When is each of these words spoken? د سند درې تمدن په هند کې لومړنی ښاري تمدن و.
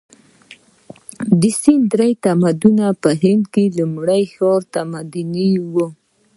د 1.41 1.43
سند 1.61 1.83
درې 1.93 2.11
تمدن 2.25 2.77
په 3.01 3.09
هند 3.21 3.43
کې 3.53 3.63
لومړنی 3.77 4.23
ښاري 4.33 4.65
تمدن 4.75 5.33
و. 5.71 5.73